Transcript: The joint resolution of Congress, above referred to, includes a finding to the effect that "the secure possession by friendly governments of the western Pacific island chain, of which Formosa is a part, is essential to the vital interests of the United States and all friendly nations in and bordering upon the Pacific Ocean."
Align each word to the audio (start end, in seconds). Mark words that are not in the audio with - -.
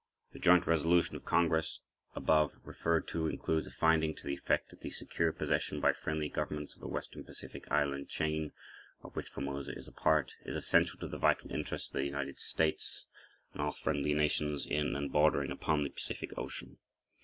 The 0.33 0.39
joint 0.39 0.65
resolution 0.65 1.15
of 1.15 1.25
Congress, 1.25 1.79
above 2.15 2.53
referred 2.63 3.07
to, 3.09 3.27
includes 3.27 3.67
a 3.67 3.69
finding 3.69 4.15
to 4.15 4.23
the 4.25 4.33
effect 4.33 4.71
that 4.71 4.81
"the 4.81 4.89
secure 4.89 5.31
possession 5.31 5.79
by 5.79 5.93
friendly 5.93 6.27
governments 6.27 6.73
of 6.73 6.81
the 6.81 6.87
western 6.87 7.23
Pacific 7.23 7.69
island 7.71 8.09
chain, 8.09 8.51
of 9.03 9.15
which 9.15 9.29
Formosa 9.29 9.73
is 9.77 9.87
a 9.87 9.91
part, 9.91 10.33
is 10.43 10.55
essential 10.55 10.99
to 11.01 11.07
the 11.07 11.19
vital 11.19 11.51
interests 11.51 11.89
of 11.91 11.99
the 11.99 12.03
United 12.03 12.39
States 12.39 13.05
and 13.53 13.61
all 13.61 13.73
friendly 13.73 14.15
nations 14.15 14.65
in 14.65 14.95
and 14.95 15.11
bordering 15.11 15.51
upon 15.51 15.83
the 15.83 15.91
Pacific 15.91 16.35
Ocean." 16.35 16.79